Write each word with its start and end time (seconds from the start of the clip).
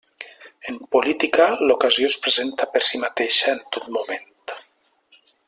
En 0.69 0.77
política, 0.95 1.45
l'ocasió 1.67 2.09
es 2.13 2.17
presenta 2.23 2.69
per 2.77 2.81
si 2.89 3.03
mateixa 3.05 3.55
en 3.59 3.63
tot 3.77 3.87
moment. 3.99 4.27